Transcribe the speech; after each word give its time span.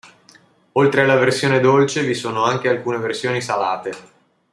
Oltre 0.71 1.01
alla 1.01 1.19
versione 1.19 1.59
dolce 1.59 2.03
vi 2.03 2.15
sono 2.15 2.43
anche 2.43 2.67
alcune 2.69 2.97
versioni 2.97 3.39
salate. 3.39 3.91